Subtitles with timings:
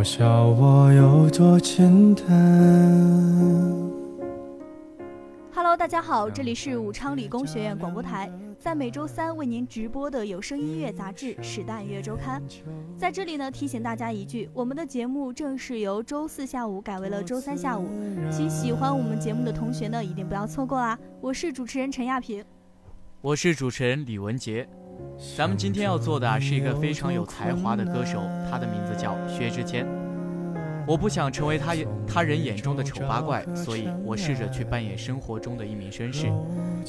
[0.00, 2.24] 嘲笑我有多简单。
[5.52, 12.42] Hello，大家好，这里是武昌理工学院广播台，在每周三为您直播的有声音乐杂志《时代音乐周刊》。
[12.96, 17.86] 在这里呢，提醒大家一句，我们的节目正式由周四下午改为了周三下午，
[18.32, 20.98] 请喜欢我们节目的同学呢，一定不要错过啦！
[21.20, 22.42] 我是主持人陈亚平，
[23.20, 24.66] 我是主持人李文杰。
[25.36, 29.86] 咱们今天要做的是一个非常有才华的歌手，他的名字叫薛之谦。
[30.86, 31.76] 我不想成为他
[32.06, 36.26] 他人眼中的丑八怪，所以我试着去扮演生活中的一名绅士。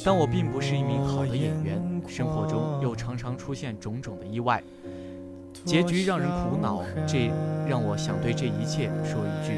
[0.04, 4.64] 但我并不是一名好的演员，生活中又常常出现种种的意外，
[5.66, 6.82] 结局让人苦恼。
[7.06, 7.30] 这
[7.68, 9.54] 让我想对这一切说一句：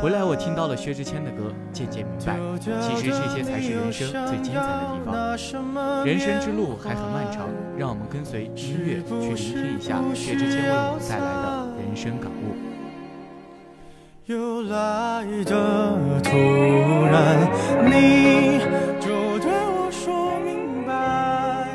[0.00, 5.12] 回来，我听到了薛之谦的歌，渐渐明白，其实这些才是人生最精彩的地方。
[6.06, 12.54] 人生之路还很漫长，让我们跟随音乐去聆听一下薛之谦为我们带来的人生感悟。
[14.26, 16.36] 又来的突
[17.10, 17.48] 然，
[17.86, 18.60] 你
[19.00, 21.66] 就对我说明白，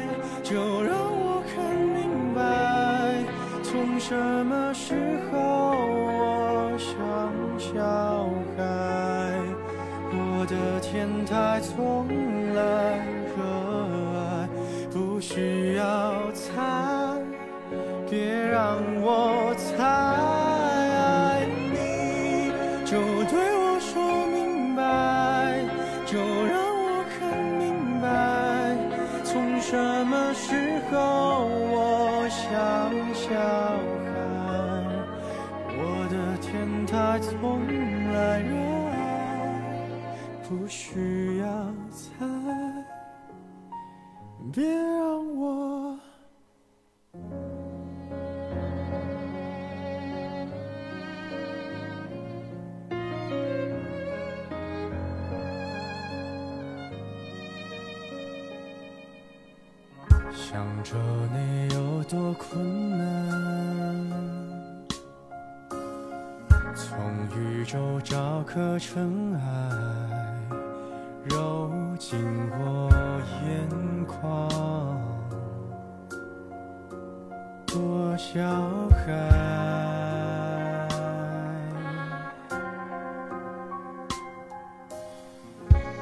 [0.44, 2.40] 就让我看明白，
[3.64, 4.94] 从什么时
[5.32, 5.43] 候
[11.34, 12.08] 爱从
[12.54, 13.44] 来热
[14.16, 14.48] 爱，
[14.92, 16.23] 不需要
[62.14, 63.08] 多困难，
[66.76, 66.96] 从
[67.36, 69.42] 宇宙找颗尘埃，
[71.24, 72.20] 揉进
[72.52, 72.88] 我
[73.48, 73.68] 眼
[74.06, 74.48] 眶，
[77.66, 78.40] 多小
[78.92, 79.02] 孩。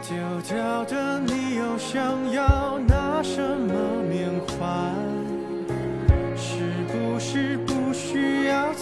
[0.01, 0.11] 丢
[0.41, 3.73] 掉的你又想要拿什么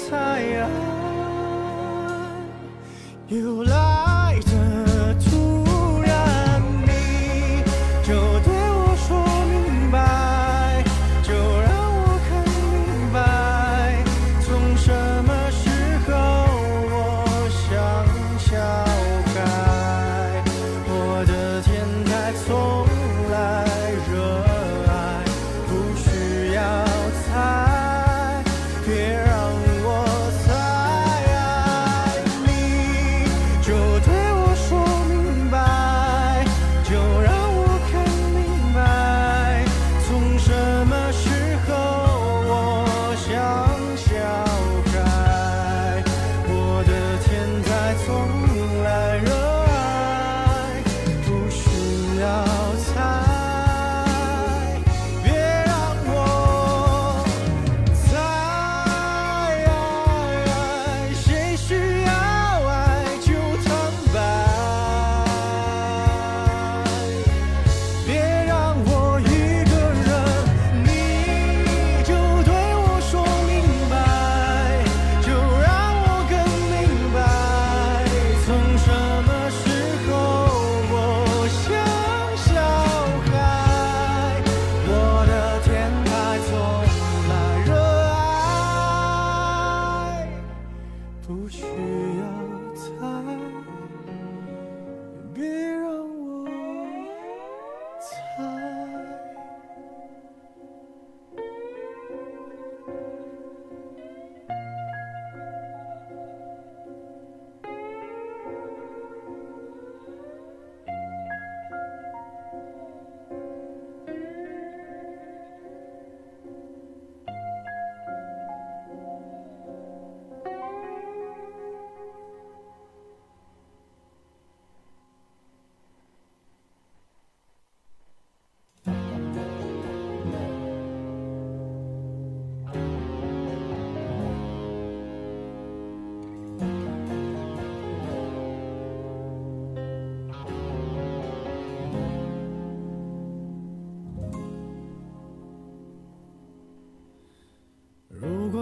[0.09, 0.88] 太阳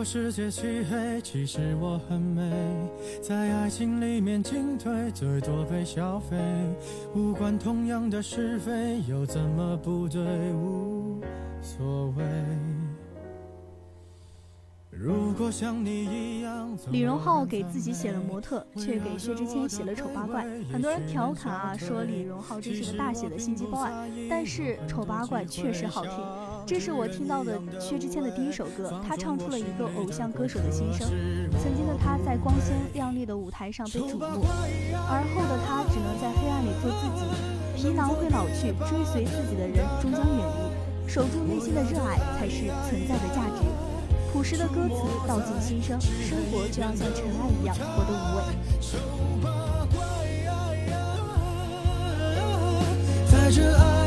[0.09, 2.49] 世界漆黑，其实我很美，
[3.21, 6.37] 在爱情里面进退，最多被消费。
[7.13, 10.23] 无关同样的是非，又怎么不对？
[10.53, 11.19] 无
[11.61, 12.23] 所谓。
[14.89, 20.47] 如果像你一样，李荣浩给自己写了模特，却给薛之谦写了丑八怪。
[20.71, 23.89] 很多人调侃啊，说李荣浩这是个大写的心机 boy，
[24.29, 26.13] 但是丑八怪确实好听。
[26.67, 31.07] 这是我听到的薛之谦的第一首歌，他唱出了一个偶像歌手的心声。
[31.63, 34.43] 曾经的他在光鲜亮丽的舞台上被瞩目，
[35.07, 37.23] 而后的他只能在黑暗里做自己。
[37.73, 43.63] 皮囊会老去，追随自己的人终将远离，守住内心的热爱才是存在的价值。
[44.33, 48.43] 朴实的歌词道尽心声，生活就要像尘埃一样活得无畏。
[53.31, 54.06] 在这暧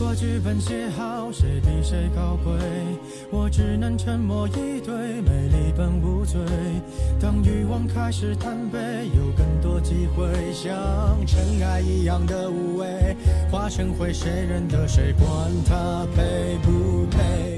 [0.00, 2.54] 如果剧本写好，谁比谁高贵？
[3.32, 6.40] 我只能沉默以对，美丽本无罪。
[7.20, 8.78] 当欲望开始贪杯，
[9.16, 13.16] 有更多机会，像尘埃一样的无畏，
[13.50, 15.12] 化成灰，谁认得谁？
[15.14, 15.28] 管
[15.66, 17.57] 他配不配？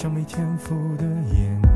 [0.00, 1.04] 像没天赋的
[1.34, 1.69] 演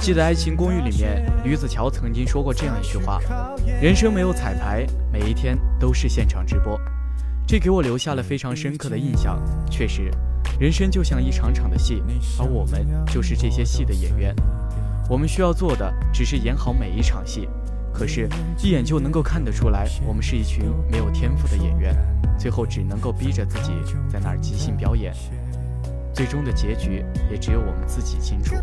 [0.00, 3.20] 记得《爱情公寓》里面，吕子乔曾经说过这样一句话
[3.80, 6.80] ：“人生没有彩排，每一天都是现场直播。”
[7.46, 9.38] 这给我留下了非常深刻的印象。
[9.70, 10.10] 确实，
[10.58, 12.02] 人生就像一场场的戏，
[12.38, 14.34] 而我们就是这些戏的演员。
[15.10, 17.48] 我们需要做的只是演好每一场戏。
[17.92, 18.28] 可是，
[18.62, 21.94] 一眼就能够看得出来，我们是一群没有天赋的演员，
[22.38, 23.72] 最后只能够逼着自己
[24.08, 25.14] 在那儿即兴表演。
[26.14, 28.54] 最终的结局也只有我们自己清楚。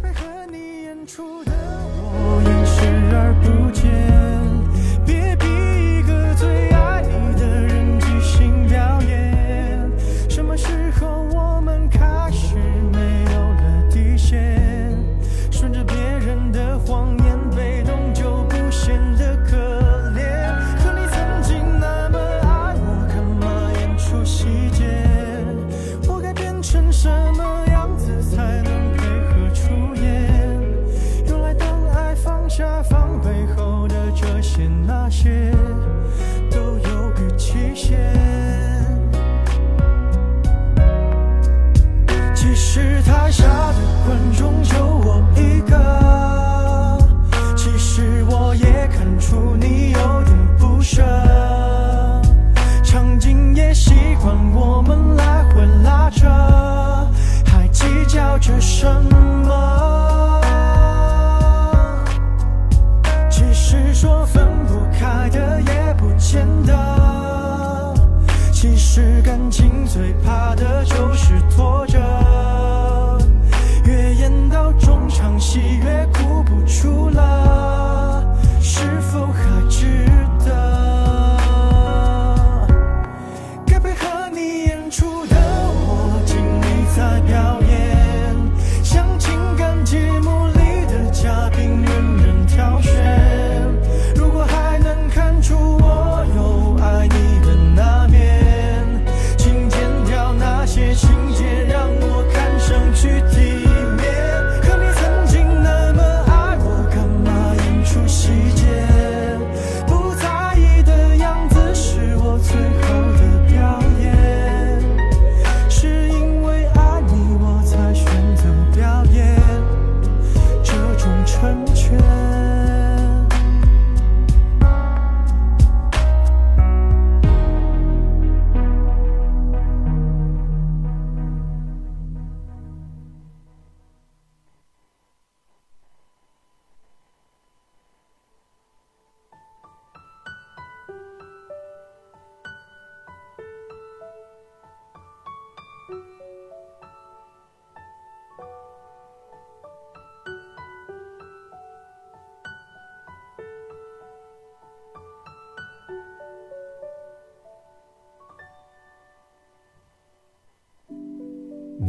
[63.99, 67.93] 说分不开的也不见得。
[68.53, 71.08] 其实感情最怕的就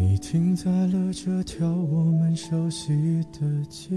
[0.00, 3.90] 你停在了这条我们熟悉的街，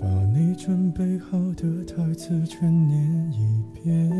[0.00, 4.10] 把你准备好的台词全念一遍。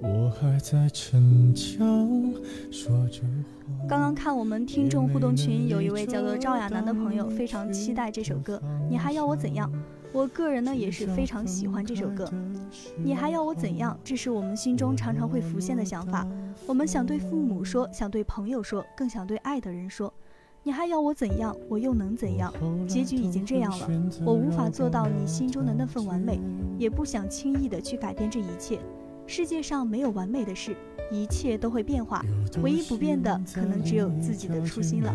[0.00, 2.32] 我还在逞强
[2.70, 3.88] 说着话。
[3.88, 9.68] 刚刚看我们听众互动群，有一位叫做赵亚楠的朋友非常期待这首歌，你还要我怎样？
[10.12, 12.28] 我个人呢也是非常喜欢这首歌，
[12.96, 13.98] 你还要我怎样？
[14.02, 16.26] 这是我们心中常常会浮现的想法。
[16.66, 20.12] 我们想对父母说，想对朋友说，更想对爱的人说。
[20.62, 21.56] 你还要我怎样？
[21.68, 22.52] 我又能怎样？
[22.86, 23.88] 结局已经这样了，
[24.26, 26.38] 我无法做到你心中的那份完美，
[26.76, 28.78] 也不想轻易的去改变这一切。
[29.26, 30.76] 世界上没有完美的事，
[31.10, 32.22] 一切都会变化，
[32.62, 35.14] 唯一不变的可能只有自己的初心了。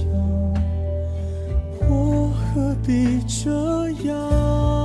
[2.53, 3.49] 何必这
[4.03, 4.80] 样？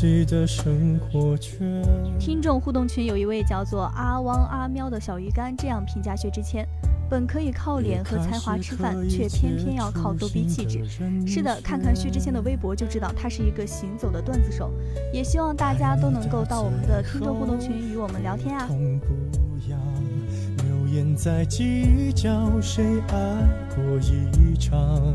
[0.00, 1.82] 己的生活圈。
[2.18, 6.66] 听众互动群有一位叫做阿汪阿喵的小鱼干这样评价薛之谦：
[7.08, 10.84] 本可以靠脸和才华吃饭，却偏偏要靠逗逼气质。
[11.26, 14.72] 是的，看看薛之谦的微博就知道他是一个行走的段子手。
[15.12, 18.68] 也希望大家都能够到我们的听众互动群与我们聊天啊。
[20.66, 23.16] 留言在计较谁爱
[23.74, 25.14] 过一场。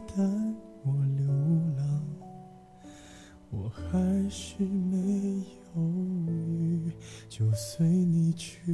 [0.00, 0.22] 带
[0.84, 1.26] 我流
[1.76, 2.04] 浪，
[3.50, 5.82] 我还是没犹
[6.26, 6.92] 豫，
[7.28, 8.72] 就随你去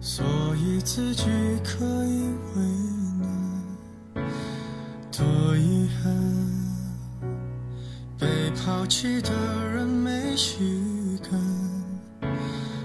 [0.00, 0.24] 所
[0.56, 1.24] 以自己
[1.64, 2.62] 可以为
[3.20, 4.24] 难，
[5.10, 6.14] 多遗憾，
[8.18, 9.30] 被抛弃的
[9.68, 12.30] 人没习惯，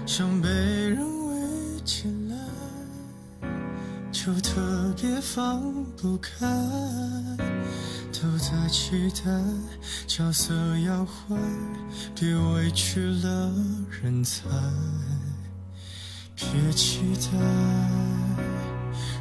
[0.04, 3.48] 想被人围起来，
[4.10, 5.62] 就特别放
[5.96, 6.46] 不开，
[8.12, 9.30] 都在期待
[10.06, 11.38] 角色要换，
[12.14, 13.52] 别委屈了
[14.02, 14.42] 人才。
[16.52, 17.38] 别期待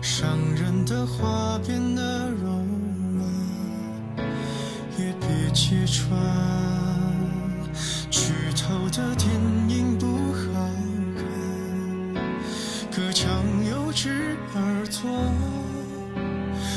[0.01, 2.49] 伤人的话变得柔
[3.15, 3.25] 软，
[4.97, 6.11] 也别揭穿
[8.09, 9.29] 剧透的电
[9.69, 10.69] 影不好
[11.15, 11.23] 看。
[12.93, 13.31] 隔墙
[13.63, 15.09] 有只耳朵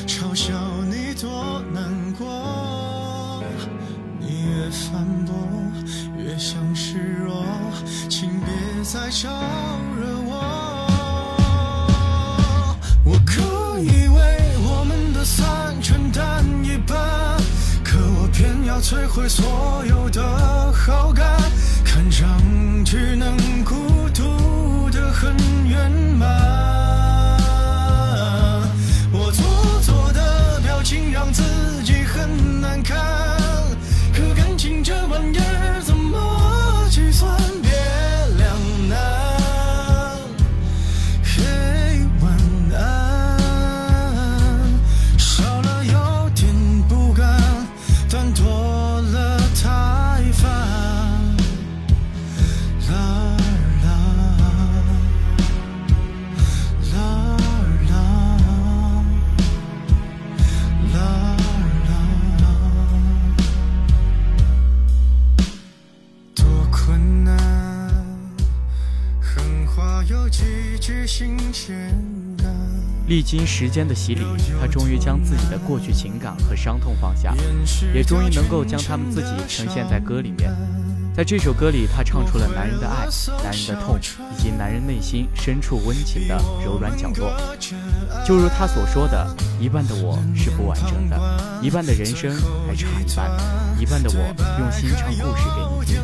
[0.06, 3.42] 嘲笑你多难过，
[4.20, 5.34] 你越反驳
[6.16, 7.44] 越像示弱，
[8.08, 8.46] 请别
[8.84, 9.28] 再找
[19.14, 19.29] 会。
[19.29, 20.22] 所有的
[20.72, 21.33] 好感，
[73.36, 74.24] 经时间的洗礼，
[74.60, 77.34] 他终于将自己的过去情感和伤痛放下，
[77.92, 80.52] 也终于能够将他们自己呈现在歌里面。
[81.16, 83.06] 在这首歌里，他唱出了男人的爱、
[83.42, 83.98] 男人的痛，
[84.36, 87.32] 以及男人内心深处温情的柔软角落。
[88.24, 89.26] 就如他所说的
[89.60, 91.18] ：“一半的我是不完整的，
[91.60, 92.30] 一半的人生
[92.66, 93.30] 还差一半，
[93.80, 96.00] 一半的我用心唱故事给你听，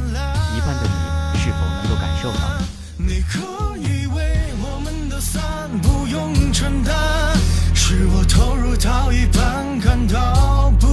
[0.57, 2.41] 一半的你是否能够感受到？”
[2.99, 3.41] 你可
[3.79, 5.43] 以为我们的散
[5.81, 7.20] 不用承担，是
[8.01, 10.90] 是我投入到一半感到不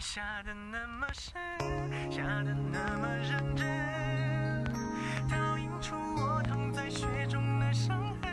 [0.00, 1.34] 下的那么深，
[2.10, 4.64] 下的那么认真，
[5.30, 8.30] 倒映出我躺在雪中的伤痕。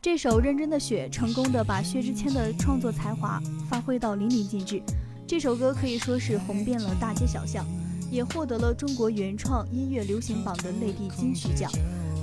[0.00, 4.80] 这首《认真的雪》成功的把薛之谦的创作才华发挥到淋漓尽致。
[5.26, 7.66] 这首歌可以说是红遍了大街小巷，
[8.14, 11.68] 也获得了中国原创音乐流行榜的内地金曲奖，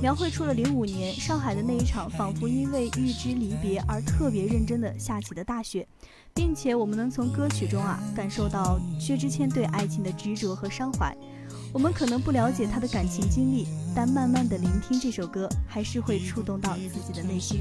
[0.02, 5.86] 描绘出了零五年上海的那一场仿佛因为预知离别而特别认真的下起的大雪，
[6.34, 11.14] 并且我们能从歌曲中啊感受到薛之谦对爱情的执着和伤怀。
[11.74, 17.60] 我们可能不了解他的感情经历，但慢慢的聆听这首歌，还是会触动到自己的内心。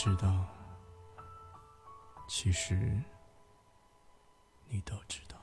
[0.00, 0.46] 知道，
[2.28, 3.02] 其实
[4.68, 5.36] 你都知道。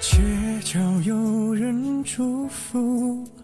[0.00, 3.43] 街角有人祝福。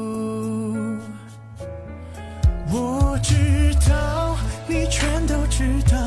[3.91, 5.97] 道，你全都知道，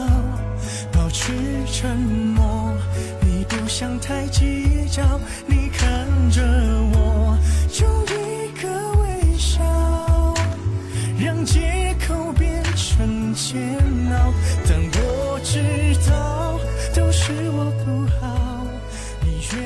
[0.93, 1.33] 保持
[1.71, 2.73] 沉默。
[3.21, 6.43] 你不想太计较，你看着
[6.93, 7.37] 我，
[7.81, 8.69] 用一个
[9.03, 9.63] 微笑，
[11.19, 13.79] 让借口变成煎
[14.13, 14.33] 熬。
[14.67, 15.61] 但我知
[16.09, 16.59] 道，
[16.95, 18.67] 都是我不好，
[19.21, 19.57] 你越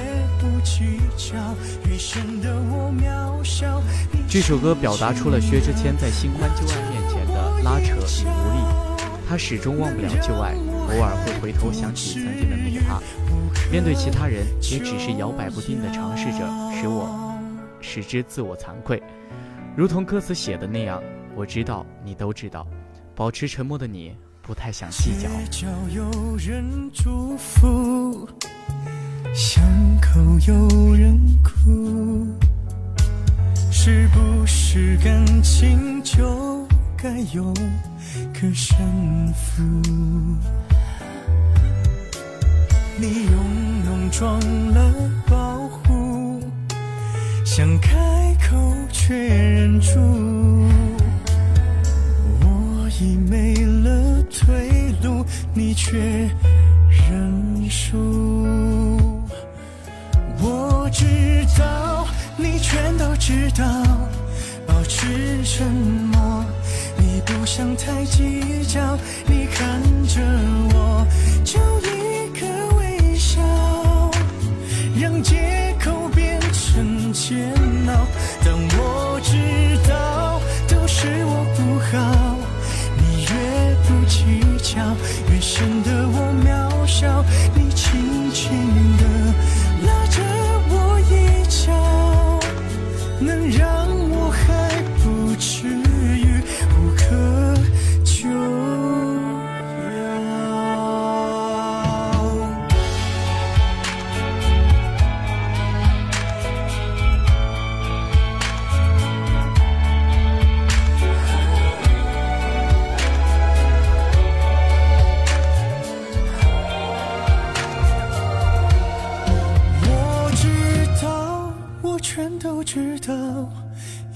[0.41, 1.37] 不计较，
[1.89, 3.81] 越显得我渺小。
[4.29, 6.98] 这首歌表达出了薛之谦在新欢旧爱面
[7.81, 8.59] 扯与无力，
[9.29, 13.01] 他始终忘不了旧爱，偶尔会回头想起曾经的那个他。
[13.71, 16.39] 面对其他人，也只是摇摆不定的尝试着，
[16.81, 17.39] 使我
[17.81, 19.03] 使之自我惭愧。
[19.77, 21.03] 如同歌词写的那样，
[21.35, 22.67] 我知道你都知道，
[23.15, 25.29] 保持沉默的你不太想计较。
[25.51, 28.29] 角有人祝福，
[29.35, 29.63] 巷
[30.01, 32.27] 口有人哭。
[33.71, 36.58] 是不是感情就
[37.01, 37.55] 该有
[38.35, 38.77] 个胜
[39.35, 39.63] 负？
[42.97, 44.41] 你用浓妆
[44.75, 44.93] 来
[45.29, 46.43] 保护，
[47.45, 50.01] 想开口却忍住。
[52.41, 55.97] 我已没了退路，你却
[57.09, 57.97] 认输。
[60.41, 61.07] 我知
[61.57, 62.09] 道。
[62.41, 63.65] 你全都知道，
[64.65, 66.45] 保持沉默。
[67.29, 68.81] 不想太计较，
[69.27, 70.23] 你看着
[70.73, 71.07] 我，
[71.45, 72.47] 就一个
[72.79, 73.43] 微笑，
[74.99, 75.37] 让借
[75.79, 77.53] 口变成煎
[77.89, 78.07] 熬。
[78.43, 79.37] 但我知
[79.87, 82.39] 道，都是我不好。
[82.97, 83.29] 你越
[83.85, 84.81] 不计较，
[85.31, 87.23] 越显得我渺小。
[87.55, 88.51] 你轻轻
[88.97, 89.05] 地
[89.87, 90.23] 拉着
[90.71, 91.13] 我衣
[91.47, 91.69] 角。
[93.21, 93.88] 能让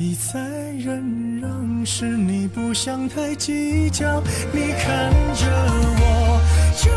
[0.03, 0.41] 一再
[0.81, 4.21] 忍让是你不想太计较。
[4.53, 5.47] 你看着
[6.01, 6.41] 我，
[6.77, 6.91] 就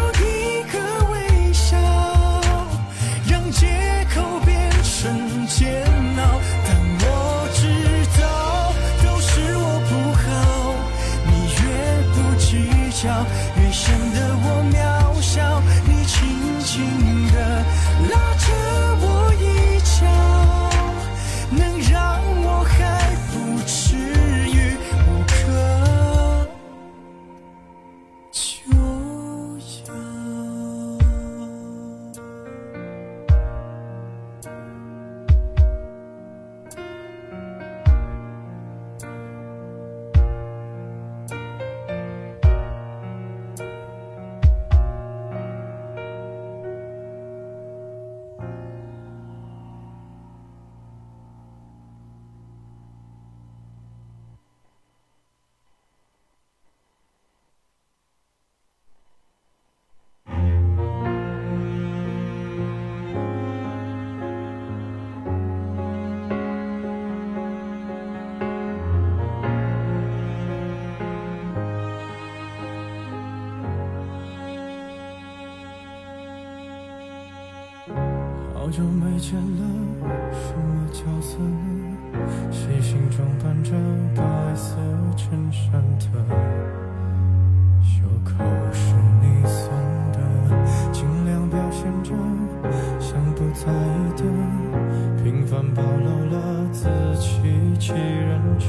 [98.56, 98.66] 人者，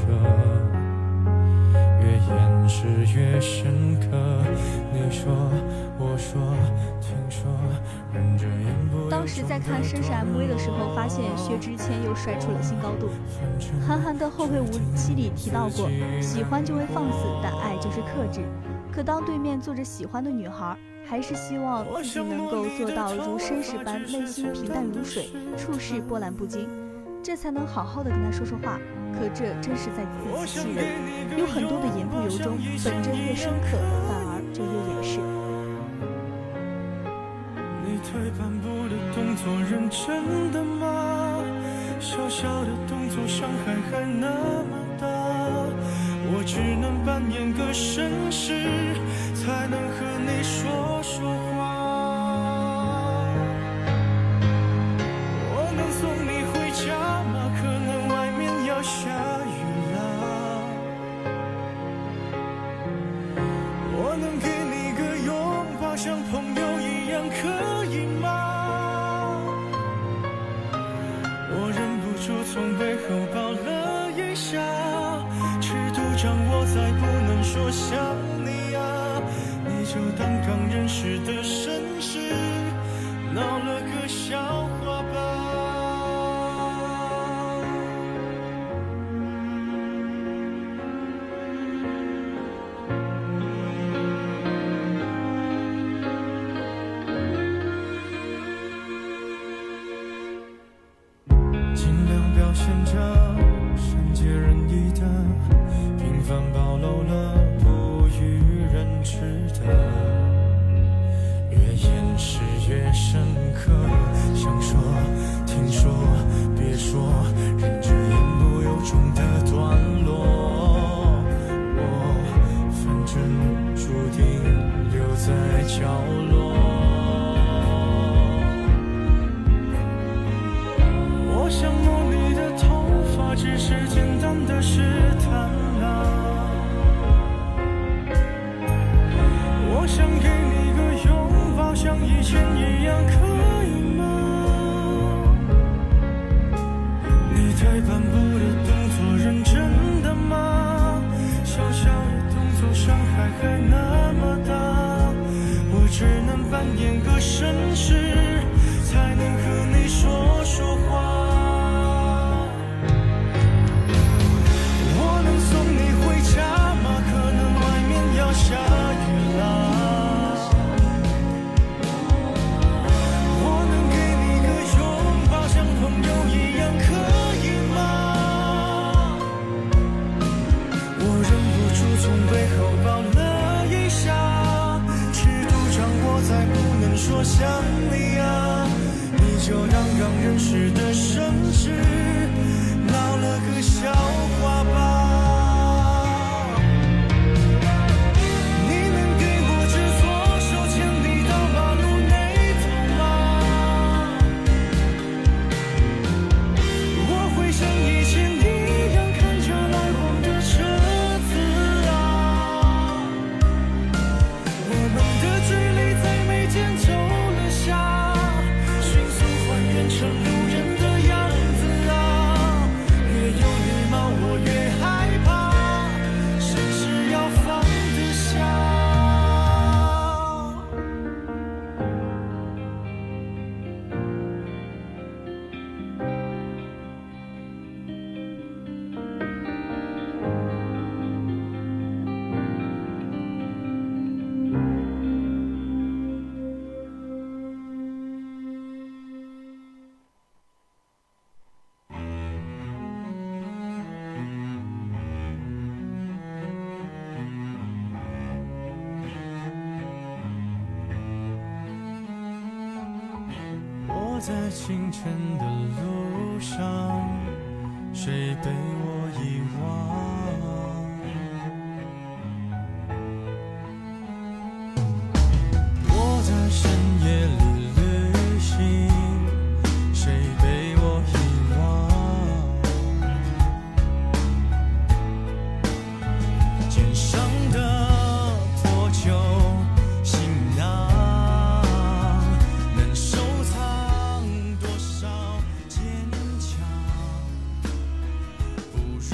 [2.01, 4.07] 越掩饰越深刻。
[4.91, 5.33] 你说，
[5.97, 6.41] 我说，
[7.01, 7.47] 听说。
[9.09, 13.09] 当时在看《绅士 MV 的时候，发现薛之谦又帅出了新高度。
[13.85, 15.89] 韩寒的《后会无期》里提到过，
[16.21, 18.41] 喜欢就会放肆，但爱就是克制。
[18.91, 26.67] 可当对面坐着喜欢的女孩，还是希望自己能够做到如绅士般内心平淡如水，处事波澜不惊，
[27.23, 28.79] 这才能好好的跟他说说话。
[29.13, 30.85] 可这真是在自欺欺人，
[31.37, 35.19] 有很多的言不由衷，本真越深刻，反而就越掩饰。
[38.09, 41.43] 退半步的动作认真的吗？
[41.99, 44.29] 小小的动作伤害还那
[44.63, 45.05] 么大，
[46.31, 48.63] 我只能扮演个绅士，
[49.33, 51.46] 才能和你说说话。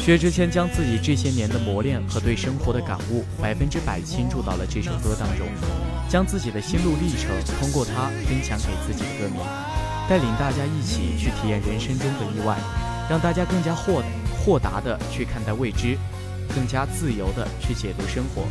[0.04, 5.48] 薛之谦将自己这些年的磨练和对生活的感悟百分之百倾注到了这首歌当中，
[6.10, 9.40] 将自己的心路历程通过它分享给自己的歌迷，
[10.10, 12.58] 带领大家一起去体验人生中的意外，
[13.10, 14.04] 让大家更加豁
[14.44, 15.98] 豁达的去看待未知，
[16.54, 18.44] 更加自由的去解读生活。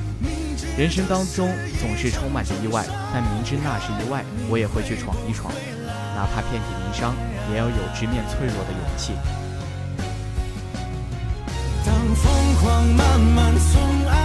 [0.78, 2.82] 人生当中总是充满着意外，
[3.12, 5.53] 但明知那是意外，我也会去闯一闯，
[6.16, 7.14] 哪怕遍体鳞伤，
[7.53, 9.12] 也要有直面脆弱的勇气。
[12.62, 14.21] 狂慢慢从爱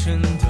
[0.00, 0.49] 在清晨的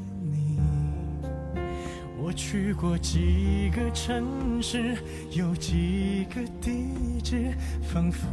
[2.43, 4.97] 去过几个城市，
[5.29, 8.27] 有几个地址，仿佛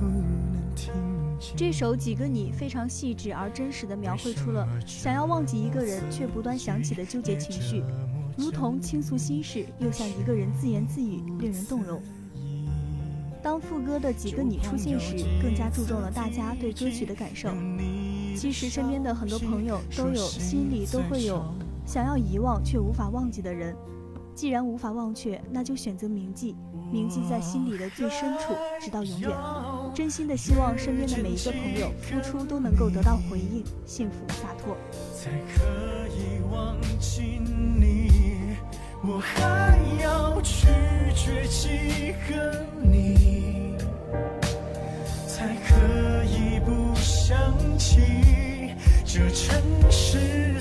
[0.74, 0.90] 听。
[1.54, 7.84] 这首《几个你》非常细致而真实的描绘出了想要忘记一个人却不断想起的纠结情绪，
[8.36, 12.02] 如同倾诉心事，又像一个人自言自语，令人动容。
[13.42, 17.50] 当副歌的几个你出现时，更加注重了大家对歌曲的感受。
[18.34, 21.44] 其实身边的很多朋友都有心里都会有
[21.86, 23.76] 想要遗忘却无法忘记的人。
[24.39, 26.55] 既然无法忘却，那就选择铭记，
[26.93, 29.30] 铭记在心里的最深处，直到永远。
[29.93, 34.76] 真心的希望身边的每一个朋友付出都能够得到回应，幸福洒脱。
[35.12, 37.41] 才可以忘记
[37.80, 38.12] 你，
[39.03, 40.68] 我还要拒
[41.16, 43.74] 绝几个你，
[45.26, 47.36] 才可以不想
[47.76, 48.70] 起
[49.05, 49.61] 这城
[49.91, 50.61] 市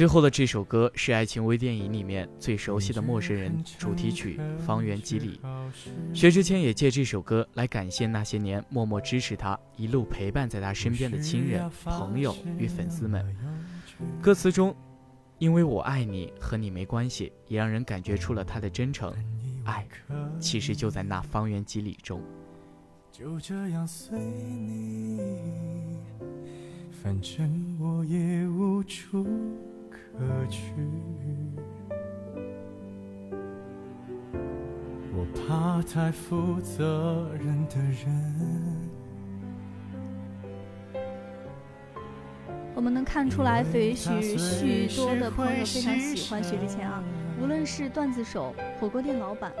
[0.00, 5.38] 最后的这首歌是爱情微电影里面最熟悉的陌生人主题曲《方圆几里》。
[6.16, 13.22] 薛之谦也借这首歌来感谢那些年默默支持他、一路陪伴在他身边的亲人、朋友与粉丝们。
[14.22, 14.74] 歌词中
[15.36, 19.12] “因为我爱你，和你没关系”也让人感觉出了他的真诚。
[19.66, 19.86] 爱，
[20.40, 22.22] 其实就在那方圆几里中。
[23.12, 25.20] 就这样随你，
[26.90, 29.28] 反正我也无处
[30.20, 30.72] 何去？
[35.12, 38.04] 我怕太负责任的人。
[42.74, 47.02] 我们能看出来，肥许许多的朋友非常喜欢薛之谦啊，
[47.40, 49.52] 无论是段子手、火锅店老板。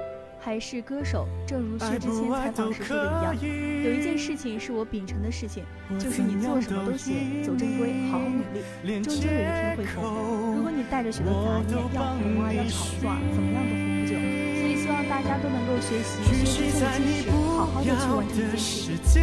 [0.42, 3.36] 还是歌手，正如薛之谦采访时说的一样，
[3.84, 5.64] 有一件事情是我秉承的事情，
[5.98, 8.42] 就是你做什么都行，走正规，好好努
[8.82, 10.56] 力，终究有一天会红。
[10.56, 14.16] 如果你带着许多杂念，要红啊，要炒作啊，怎么样都红不久。
[14.16, 19.20] 所以希望大家都能够学习薛之谦的精神，好好的去完成一件事情。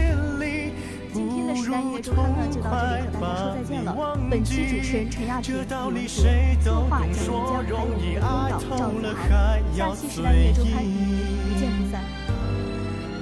[1.48, 3.95] 的时代音乐周刊呢，就到这里和大家说再见了。
[4.30, 9.95] 本期主持人陈亚婷、李文杰，策划蒋云江，还有我们的编导赵子涵。
[9.95, 12.04] 下期时代音乐周刊不见不散。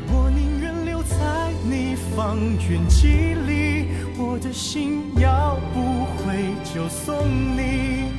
[0.08, 1.16] 我宁愿留在
[1.70, 2.36] 你方
[2.68, 8.10] 圆几里，我的心要不回就送你，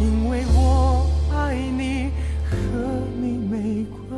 [0.00, 2.10] 因为我爱你，
[2.48, 2.54] 和
[3.20, 4.09] 你没关